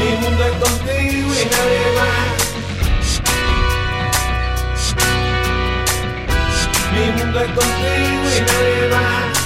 [0.00, 3.20] Mi mundo es contigo y nadie más.
[6.94, 9.40] Mi mundo es contigo y nadie más.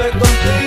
[0.00, 0.59] let them.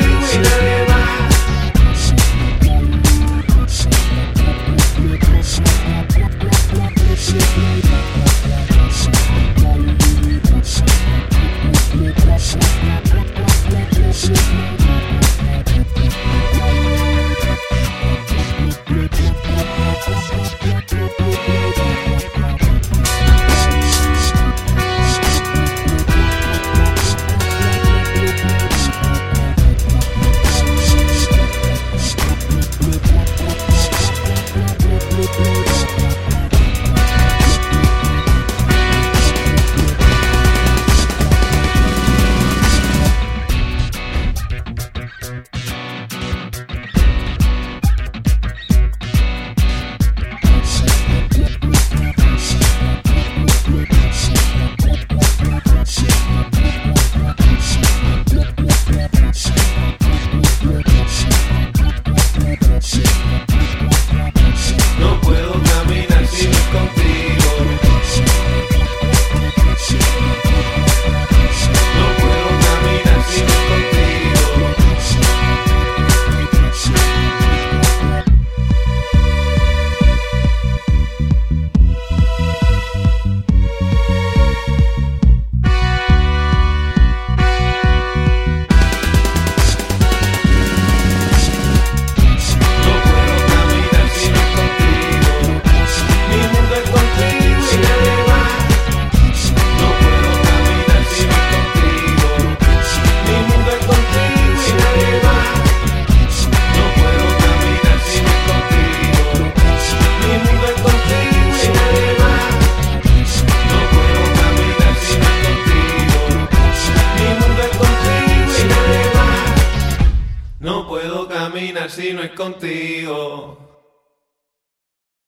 [121.54, 123.73] camina si no es contigo?